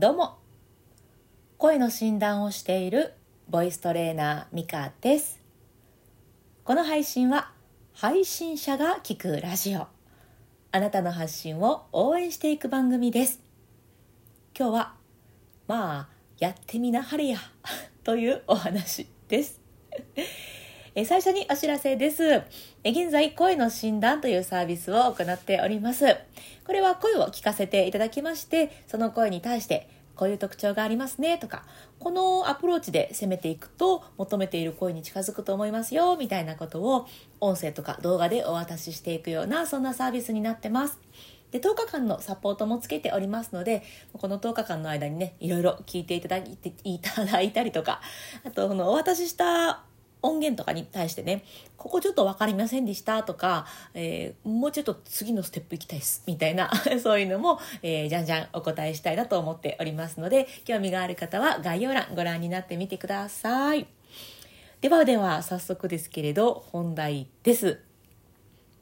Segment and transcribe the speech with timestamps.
[0.00, 0.38] どうも。
[1.58, 3.12] 声の診断をしている
[3.50, 5.42] ボイストレーナーミカです。
[6.64, 7.52] この配信は
[7.92, 9.88] 配信者が聞くラジオ。
[10.72, 13.42] あなたの発信を応援していく番組です。
[14.58, 14.94] 今日は
[15.68, 16.08] まあ
[16.38, 17.36] やってみなはれや。
[18.02, 19.60] というお話です。
[21.00, 22.42] え最初にお知らせです。
[22.84, 26.04] え現在、声の診断というサービスを行っております。
[26.66, 31.64] これは声を聞かせていただきまして、その声に対して、こういう特徴がありますねとか、
[31.98, 37.06] このアプローチで攻めていくと求めている声に近づくと思いますよみたいなことを
[37.40, 40.98] 音声とか動画でお渡ししていくようなそんなサービスになってます。
[41.50, 43.82] で、10日間のサポートもつけておりますので、
[44.12, 48.02] この10日間の間にね、いろいろ聞いていただいて、いただいたりとか、
[48.44, 49.84] あと、このお渡しした
[50.22, 51.44] 音源とかに対してね、
[51.76, 56.70] ここちょっと分かりませんでしたとか、えー、もうちょっと次のステップ行きたいです、みたいな、
[57.02, 63.86] そういうのも、えー、じゃんじゃんお答えしたいなと思っておりますので、興味がある方は概要欄ご覧になってみてください。
[64.80, 67.80] ではでは、早速ですけれど、本題です。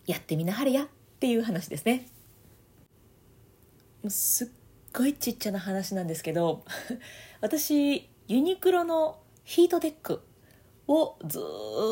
[0.07, 0.87] やってみなはれやっ
[1.21, 2.07] ていう話ですね。
[4.09, 4.49] すっ
[4.93, 6.65] ごいちっちゃな話なんですけど、
[7.41, 10.23] 私、ユニクロのヒートテック
[10.89, 11.39] をず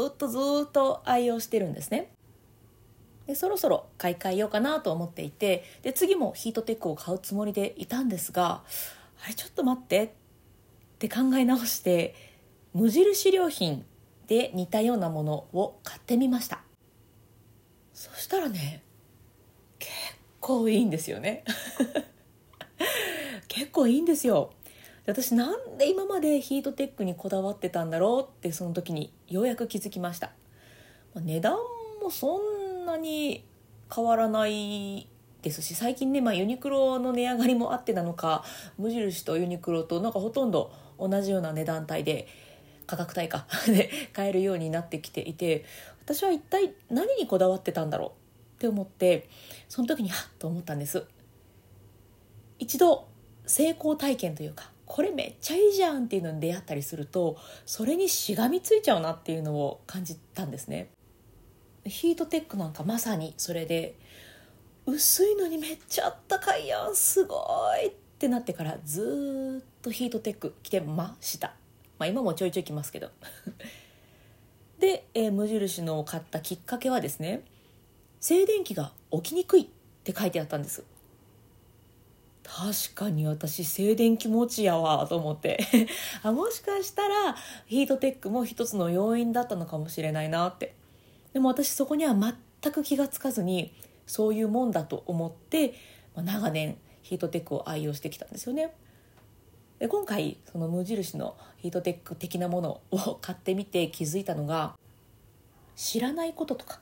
[0.08, 2.10] っとずっと愛用してるんですね。
[3.26, 8.62] でそろそろ買い替えようかなと思っていてで次もヒートテックを買うつもりでいたんですが
[9.24, 10.08] あれちょっと待ってっ
[10.98, 12.14] て考え直して
[12.72, 13.84] 無印良品
[14.28, 16.60] で似たようなものを買ってみました。
[17.94, 18.82] そしたらね
[19.78, 19.92] 結
[20.40, 21.44] 構いいんですよね。
[23.48, 24.52] 結構いいんですよ。
[25.06, 30.32] 私なんで今までヒートテックにこだわってたんだろうってその時にようやく気づきました。
[31.14, 31.56] 値段
[32.02, 33.44] もそんなに
[33.94, 35.08] 変わらない
[35.42, 38.44] ですし最近ね、まあ、ユニクロの値上がりもあってなのか
[38.78, 42.26] 無印とユニクロとなんかほとんど同じような値段帯で
[42.86, 45.64] 価格帯か で買えるようになってきていて
[46.04, 48.10] 私は一体何にこだわってたんだろう
[48.56, 49.28] って思って
[49.68, 51.04] その時にはっと思ったんです。
[52.58, 53.06] 一度
[53.46, 57.36] 成功体験というかこれめっちゃいいじゃんっていうのに出会ったりすると
[57.66, 60.90] それにしがみついちゃうなっていうのを感じたんですね。
[61.84, 63.96] ヒートテックなんかまさにそれで
[64.86, 67.36] 薄いのにめっちゃあったかいやんすご
[67.82, 71.54] いってなってからずっとヒートテック着てました。
[71.98, 73.10] まあ今もちょいちょい着ますけど。
[74.78, 77.42] で、えー、無印のを買ったきっかけはですね
[78.20, 79.66] 静電気が起きにくいっ
[80.04, 80.84] て書いてあったんです。
[82.48, 85.58] 確かに私静電気持ちやわと思って。
[86.22, 87.36] あもしかしたら
[87.66, 90.76] ヒートテックも一つの要因だったのかもしれないなって。
[91.32, 93.74] でも私そこには全く気が付かずに
[94.06, 95.74] そういうもんだと思って、
[96.14, 98.72] まあ、長年ヒートテックを愛用してきたんですよね。
[99.80, 104.78] で今回その無印のヒートテック的なものを買ってみて気づいたのが
[105.74, 106.78] 知らないこととか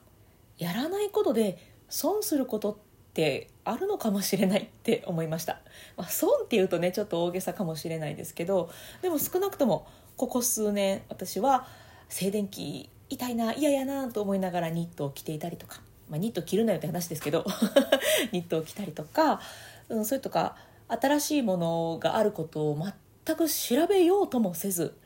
[0.59, 1.59] やらないことで
[1.89, 5.61] 損することってってあるのかもしれないって思いました、
[5.97, 8.71] まあ、損っていうとねちょっと大げさかもしれないですけど
[9.03, 9.87] でも少なくとも
[10.17, 11.69] ここ数年私は
[12.09, 15.81] 静電気痛いな嫌やなと思いながらニットを着ていたりとか、
[16.11, 17.47] まあ、ニット着るなよって話ですけど
[18.33, 19.41] ニットを着たりとか、
[19.89, 20.57] うん、それとか
[20.89, 22.79] 新しいものがあることを
[23.25, 24.97] 全く調べようともせず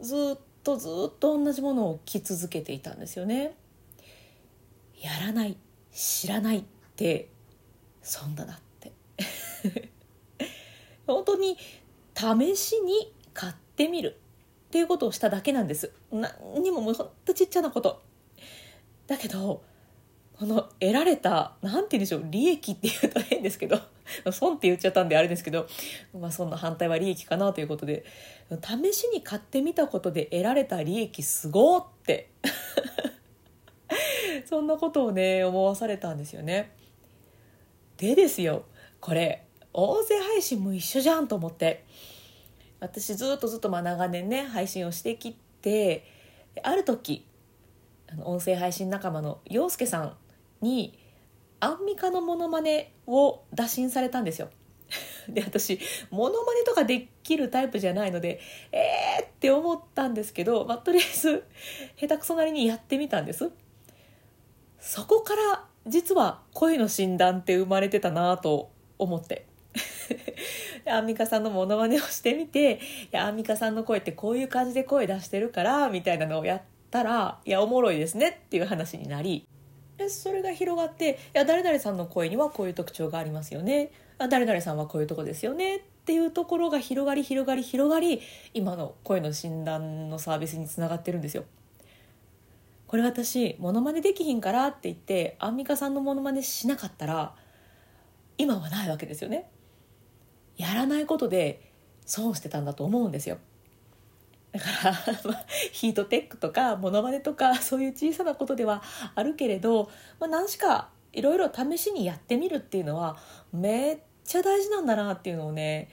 [0.00, 3.54] ずっとずっと同じものを着続けていたんですよね。
[4.98, 5.56] やらない
[5.92, 6.64] 知らない
[7.00, 7.30] て
[8.02, 8.92] 損だなって。
[11.06, 11.56] 本当に
[12.14, 14.18] 試しに買ってみる。
[14.68, 15.92] っていうことをしただけなんです。
[16.12, 18.02] 何にももうほんとちっちゃなこと。
[19.06, 19.64] だけど
[20.38, 23.80] この得られた何て言うんでしょう利益っていうと変ですけど
[24.30, 25.66] 損って言っちゃったんであれですけど、
[26.16, 28.04] まあ、そんな反対は利益かなということで
[28.62, 32.30] 試しに買ってみたことで得られた利益すごって。
[34.46, 36.72] そんなことをね思わされたんですよね。
[38.00, 38.64] でですよ
[38.98, 39.44] これ
[39.74, 41.84] 音声配信も一緒じゃんと思って
[42.80, 46.06] 私ずっとずっと長年ね配信をしてきて
[46.62, 47.26] ある時
[48.24, 50.16] 音声配信仲間の陽介さん
[50.62, 50.98] に
[51.60, 54.48] アンミカのモノマネを打診されたんですよ。
[55.28, 55.78] で私
[56.10, 58.40] モノマネとかできるタイプじゃないので
[58.72, 61.44] えーって思ったんですけど、まあ、とりあえず
[61.96, 63.50] 下手くそなりにやってみたんです
[64.80, 69.46] そこから実は声の診断って生まれてたなと思って
[70.86, 72.78] アンミカさんのモノマネをしてみてい
[73.12, 79.46] やアンミカさんの声ってこういう感じで声出してるからみたいなのをやったらいやおもろいですねっていう話になり
[79.96, 88.20] でそれが広がっていや誰々さんの声にはこういう特徴がありますよねあ誰々さんはこういうとこですよねっていうところが広がり広がり広がり
[88.52, 91.44] 今の声の診断のサービスにつながってるんですよ。
[92.90, 97.36] これ私モノマネできひんからって言ってアンミカさんのモノマネしなかったら
[98.36, 99.48] 今はないわけですよね。
[100.56, 101.70] やらないことで
[102.04, 103.38] 損してたんだと思うんですよ。
[104.50, 104.92] だから
[105.70, 108.82] ヒートテックとかモノマネとかそういう小さなことでは
[109.14, 109.88] あるけれど、
[110.18, 113.16] まあ、何しかいろいろ試しにやってみるっていうのは
[113.52, 115.90] めっちゃ大事なんだなっていうのをね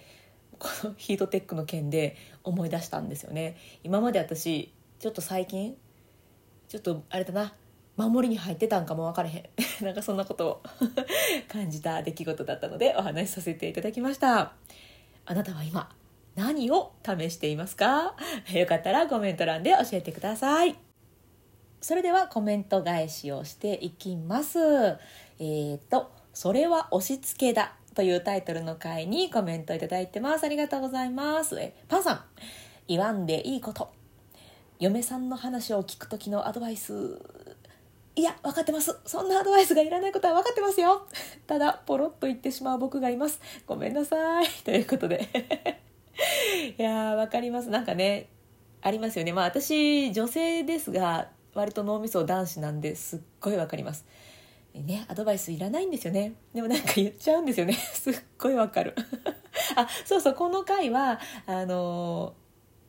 [0.57, 5.77] このヒートテックの件で思い出したんですよね今まで私ちょっと最近
[6.67, 7.53] ちょっとあれだな。
[7.95, 9.43] 守りに入ってたんかも分かれへん。
[9.85, 10.63] なんかそんなことを
[11.47, 14.53] 感じた出来事だったのでお話しさせていただきました。
[15.25, 15.89] あなたは今
[16.35, 18.15] 何を試していますか？
[18.53, 20.75] よかったらコメント欄で教えてください。
[21.81, 24.59] それではコメント返しをしていきます。
[24.59, 30.43] えーと「それは押し付けだ」というタイトルの回にコメントいただいてます。
[30.43, 31.59] ありがとうございます。
[31.59, 32.23] えパンさん。
[32.87, 33.96] 言わんでいいこと。
[34.79, 37.19] 嫁さんの話を聞く時のアドバイス。
[38.15, 38.95] いや分かってます。
[39.05, 41.07] そんなアドバイスがいらないことは分かってますよ。
[41.47, 43.41] ただポロッと言ってしまう僕がいます。
[43.65, 44.47] ごめんなさい。
[44.63, 45.27] ということで。
[46.77, 47.69] いやわかります。
[47.69, 48.29] なんかね
[48.81, 49.33] ありますよね。
[49.33, 54.05] まあ私女性ですが割と脳みそ男子なんですっごいわかります。
[54.75, 56.33] ねアドバイスいらないんですよね。
[56.53, 57.73] でもなんか言っちゃうんですよね。
[57.73, 58.93] すっごいわかる。
[59.75, 62.35] あそうそうこの回はあの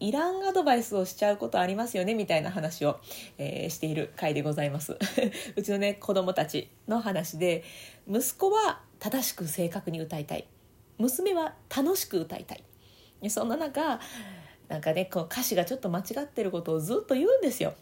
[0.01, 3.01] いらんアドバイスをしちゃうことありますよねみたいな話を、
[3.39, 4.97] えー、している回でございます
[5.57, 7.65] うちのね子供たちの話で
[8.09, 10.47] 息子は正しく正確に歌いたい
[10.99, 12.63] 娘は楽しく歌いたい
[13.31, 14.01] そんな中
[14.69, 17.75] なんかねこう歌詞がちょっと間違ってることをずっと言うんですよ。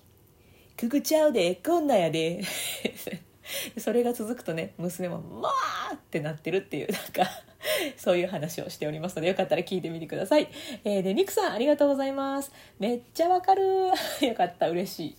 [0.76, 2.42] くぐちゃうでこんなやで
[3.78, 5.48] それが続くとね娘も「ま
[5.90, 7.26] あ!」ってなってるっていうなんか
[7.96, 10.48] そういう話をしておりますのでよかったら聞いてみてください。
[10.84, 12.52] えー、で、ニクさんありがとうございます。
[12.78, 13.62] めっちゃわかる。
[14.20, 15.16] よかった、嬉しい。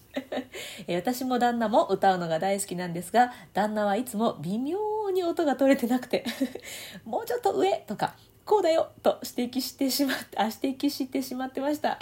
[0.88, 4.78] え、私も旦那も歌うのが大好きなんですが、旦那はいつも微妙
[5.12, 6.24] に音が取れてなくて
[7.06, 8.16] もうちょっと上とか、
[8.46, 12.00] こうだよと指摘してしまってあ指摘してしまってました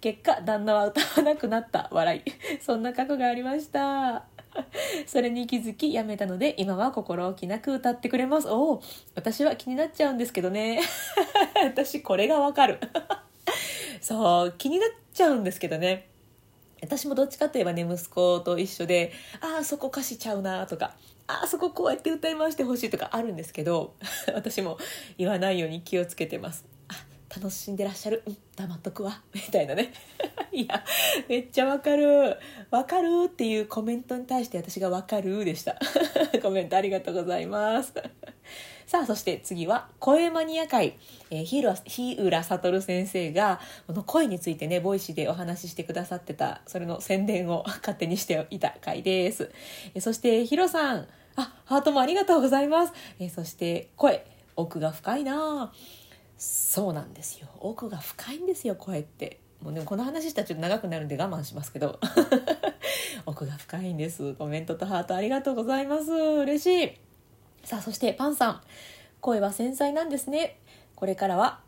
[0.00, 4.24] 結果旦那は歌わなくなった笑いそんな過去がありました
[5.06, 8.48] それに気づきやめたので今は心置きなく歌ってくれます。
[8.48, 8.82] おお
[9.14, 10.80] 私は気になっちゃうんですけどね。
[11.64, 12.78] 私これがわかる。
[14.00, 16.08] そう気になっちゃうんですけどね。
[16.80, 20.94] 私もどっちかといえばね息子と一緒で「ああそこ歌詞ちゃうな」とか
[21.26, 23.94] 「ああそここうやって歌い回してほしい」とかあるんですけど
[24.32, 24.78] 私も
[25.16, 26.67] 言わないように気をつけてます。
[27.38, 29.22] 楽しんでらっしゃる、うん、黙っとくわ。
[29.32, 29.92] みたいなね。
[30.50, 30.84] いや
[31.28, 32.36] めっちゃわかる。
[32.70, 33.26] わかる？
[33.26, 35.78] っていうコメントに対して私がわかるでした。
[36.42, 37.94] コメントありがとうございます。
[38.86, 40.94] さあ、そして次は、声マニア回。
[41.30, 49.52] えー、日浦、日浦悟先生が、この声についてね、ボイシーでお話ししてくださってた、それの宣伝を勝手にしていた回です。
[49.94, 51.06] えー、そして、ヒロさん、
[51.36, 52.94] あ、ハートもありがとうございます。
[53.20, 54.24] えー、そして、声、
[54.56, 55.70] 奥が深いな
[56.38, 57.48] そうなんですよ。
[57.60, 59.40] 奥が深いんですよ、声って。
[59.60, 61.98] もうね、この話したらちょっと長くなるんで我慢しますけど。
[63.26, 64.34] 奥が深いんです。
[64.34, 66.12] コメントとハートありがとうございます。
[66.12, 67.08] 嬉しい。
[67.64, 68.60] さあそしてパンさん
[69.20, 70.58] 声は繊細なんですね
[70.94, 71.60] これからは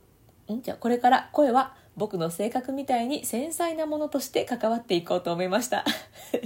[0.51, 0.63] ん？
[0.63, 5.85] じゃこれから声は僕の性格みたいに繊細なものとして関わっていこうと思いました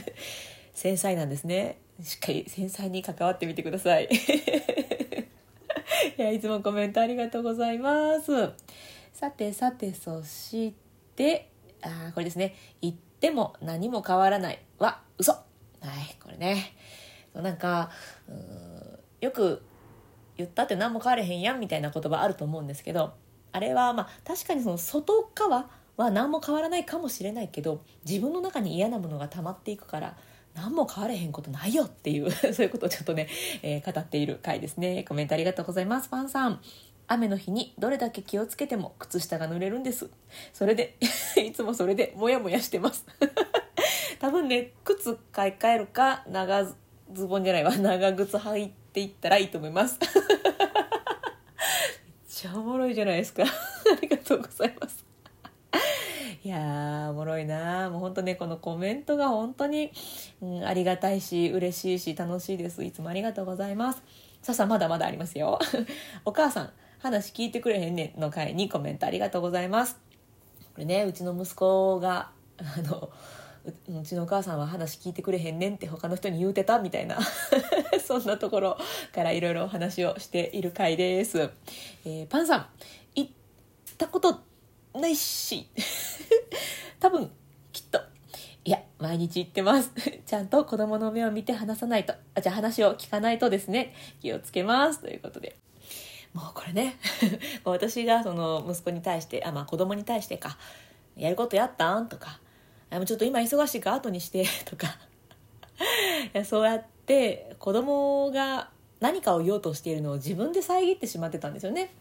[0.74, 4.08] 繊細なんですねしっかり繊細に関わってみてください
[6.16, 8.50] い やいつもコメントありがとうございます。
[9.12, 10.74] さてさてそし
[11.16, 11.50] て
[11.82, 12.54] あこれですね。
[12.80, 15.32] 言っても何も変わらないは嘘。
[15.32, 16.74] はいこれね。
[17.34, 17.90] なんか
[18.28, 19.62] うんよく
[20.36, 23.14] 言ったって何も変われへんやんみたいな言葉あると思うんですけど
[23.52, 30.16] あれはまあ確かにその外側は何も変わらないかもしれないけど自分の中に嫌なものが溜まっていくから
[30.54, 33.28] 何も変われへんことないよっていう そういうことをちょっとね、
[33.62, 35.04] えー、語っている回ですね。
[35.04, 36.08] コメントありがとうございます。
[36.08, 36.60] ファンさん。
[37.06, 40.08] 雨の日にどれだけ気をつけても靴下が濡れるんです。
[40.54, 40.96] それで
[41.36, 43.04] いつもそれでモヤモヤしてます。
[44.20, 46.64] 多分ね靴買い替えるか長
[47.12, 47.76] ズボンじゃないわ。
[47.76, 49.98] 長靴履いてっていったらいいと思います。
[50.00, 50.12] めっ
[52.28, 53.42] ちゃおもろいじゃないですか。
[53.42, 53.46] あ
[54.00, 55.03] りがとうございます。
[56.44, 59.92] いやーおもろいなもう本当ねこのコメントが本当に、
[60.42, 62.84] うん、ありがたいし嬉しいし楽しいです。
[62.84, 64.02] いつもありがとうございます。
[64.42, 65.58] さあさまだまだありますよ。
[66.26, 68.20] お母さん話聞いてくれへんねん。
[68.20, 69.96] の回にコメントありがとうございます。
[70.74, 73.08] これねうちの息子があの
[73.88, 76.78] うちのお母さんは話聞いてくれへんねんって他の人に言うてた？
[76.78, 77.18] みたいな。
[78.06, 78.76] そんなところ
[79.14, 81.50] からいろいろお話をしている回です、
[82.04, 82.66] えー、パンさん
[83.14, 83.28] いっ
[83.96, 84.42] たこと
[84.92, 85.70] ないし。
[87.04, 87.30] 多分
[87.70, 88.00] きっと。
[88.64, 89.92] いや毎日言ってます。
[90.24, 92.14] ちゃんと子供の目を見て話さないと。
[92.34, 93.94] あじゃあ話を聞かないとですね。
[94.22, 95.00] 気をつけます。
[95.00, 95.58] ということで。
[96.32, 96.96] もうこれね。
[97.66, 100.56] 私がその息子に対してあまあ子供に対してか。
[101.14, 102.08] やることやったん？
[102.08, 102.40] とか。
[102.90, 104.46] もうちょっと今忙しいから後にして。
[104.64, 104.86] とか。
[104.86, 108.70] いやそうやって子供が
[109.00, 111.92] 何かを言おうとしているのを自分で遮ってしまってたんですよね。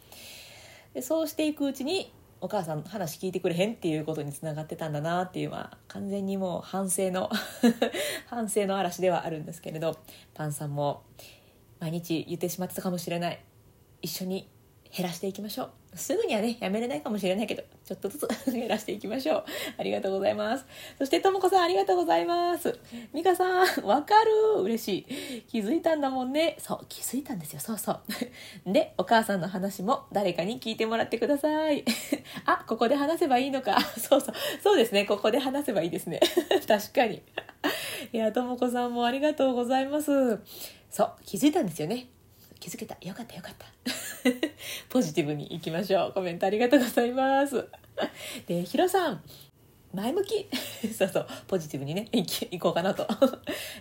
[0.93, 7.29] でそうしていくうちにお母さん話聞いてくれへんっていうことにつながってたんだなっていうまあ完全にもう反省の
[8.27, 9.97] 反省の嵐ではあるんですけれど
[10.33, 11.03] パンさんも
[11.79, 13.39] 毎日言ってしまってたかもしれない。
[14.01, 14.49] 一緒に
[14.95, 15.71] 減らしていきましょう。
[15.95, 19.45] すぐにはねやめれないかもしれないけどちょっとずつ 減らしていきましょう。
[19.77, 20.65] ありがとうございます。
[20.99, 22.79] そしてともこさんありがとうございます。
[23.13, 24.13] 美香さんわか
[24.55, 24.61] る。
[24.61, 25.41] 嬉しい。
[25.47, 26.57] 気づいたんだもんね。
[26.59, 27.59] そう気づいたんですよ。
[27.59, 28.01] そうそう。
[28.71, 31.83] でお母さんの話も誰かに聞いてもらってください。
[32.45, 33.81] あここで話せばいいのか。
[33.97, 34.35] そうそう。
[34.61, 35.05] そうですね。
[35.05, 36.19] ここで話せばいいですね。
[36.67, 37.23] 確かに。
[38.11, 40.39] いやともこさんもありがとうございます。
[40.91, 42.07] そう気づいたんですよね。
[42.59, 42.95] 気づけた。
[43.01, 43.65] よかったよかった。
[44.89, 46.11] ポジティブにいきましょう。
[46.13, 47.67] コメントありがとうございます。
[48.47, 49.23] でヒロさん。
[49.93, 50.49] 前向き。
[50.91, 51.27] そうそう。
[51.47, 52.07] ポジティブにね。
[52.11, 53.07] いいこうかなと、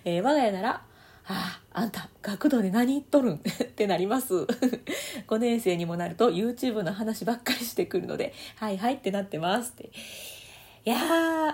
[0.04, 0.82] えー、我が家なら
[1.24, 4.34] 「あああんた学童で何言っとるん?」ってなります。
[4.34, 9.90] 5年生にもなると YouTube の話ばっかりしてくるので「はいはい」ってなってますって。
[10.84, 10.98] いや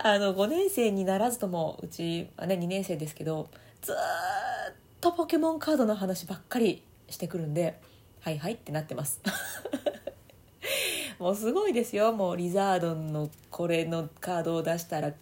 [0.02, 3.50] あの5年生にならずともうちはね2年生ですけど
[3.82, 3.94] ずっ
[5.02, 7.78] とポケモンカードの話ばっかりしてくるんで
[8.20, 9.20] はいはいってなってます。
[11.18, 12.12] もうすごいですよ。
[12.12, 15.14] もうリザードンのこれのカードを出したら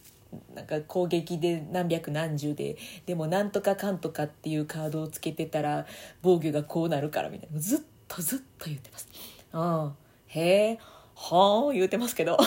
[0.55, 2.77] なんか攻撃で何百何十で
[3.07, 5.87] でもなんとかかんとかっていうカードをつけてたら
[6.23, 7.61] 防御がこうなるからみたいな。
[7.61, 9.09] ずっとずっと言ってます。
[9.53, 9.97] うん
[10.29, 10.79] へえ
[11.15, 12.37] はあ言うてますけど。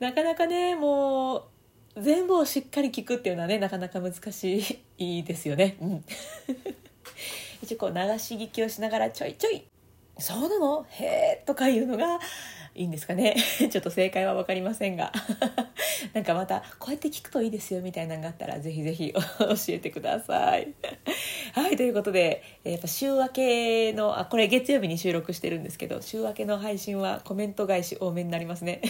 [0.00, 5.76] なかなかねもう全部をしっかり聞くっていうのはねなかなか難しいですよね。
[5.80, 6.04] うん。
[7.62, 9.64] 一応こう流し聞きをしながらちょいちょい
[10.18, 10.86] 「そうなの？
[10.90, 12.18] へえ」とかいうのが
[12.74, 15.12] いいんですかね ちょっと正解は分かりませんが
[16.14, 20.74] なんかまたこうやって聞くといいですよみたいなのがあったらぜひぜひ 教えてください。
[21.54, 28.80] はいということでやっぱ週明けのあこれ月曜日に収録してるんですけど週明けの配信はコメント返し多めになりますね。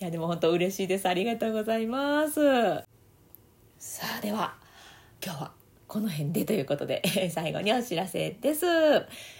[0.00, 2.84] いやでも本当嬉しいですありがとうございます。
[3.78, 4.54] さあでは
[5.24, 5.52] 今日は
[5.88, 7.02] この辺でということで、
[7.32, 8.66] 最後にお知らせです。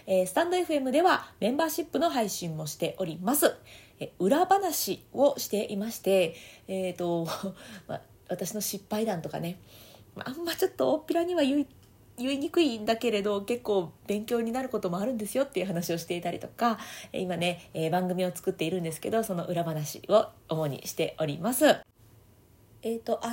[0.06, 3.54] えー、スタンド FM ではメンバーシップの配信もしております。
[4.00, 6.34] え裏話をしていまして、
[6.66, 7.28] えっ、ー、と、
[7.86, 8.00] ま、
[8.30, 9.58] 私の失敗談とかね、
[10.16, 11.66] あんまちょっと大っぴらには言い
[12.16, 16.80] 言いにくいんだけれど結構勉強になることもあるんですよっていう話をしていたりとか
[17.12, 21.78] 今ね、え、番組を作っているんですけどその裏話を主にしております。
[22.88, 23.30] えっ、ー、と明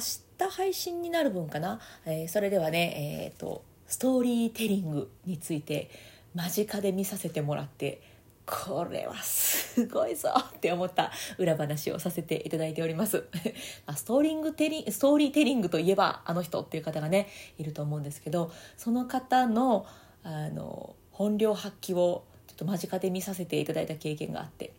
[0.49, 5.89] 日配信になる分かな、えー、それではね、えーと、ストーリーテリングについて
[6.33, 8.01] 間近で見させてもらって
[8.45, 13.23] これはすごいぞって思った裏話をさせていただいております。
[13.95, 19.85] ストーリングテリストーリーテリングといえばあの人っていう方がねいると思うんですけどその方の
[20.23, 24.73] あの本領発揮をちょっと間近で見させていただいた経験があって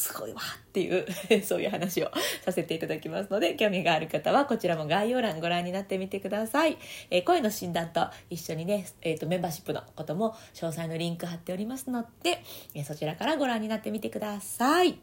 [0.00, 1.06] すごいわっていう
[1.44, 2.10] そういう話を
[2.42, 6.78] させていただきますので興味がある方はこちらも概要欄ご覧になってみてください、
[7.10, 12.42] えー、声の診断と一緒にね、えーと、メンバーシップのことも詳細のリンク貼っておりますので、
[12.74, 14.98] えー、そちらからご覧になってみてください。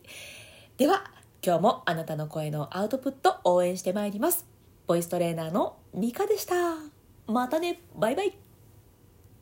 [0.77, 1.11] では
[1.45, 4.47] 今日もあなたの声のアウトプット応援してまいります。
[4.87, 6.55] ボイストレーナーのミカでした。
[7.27, 7.81] またね。
[7.95, 8.46] バイバイ。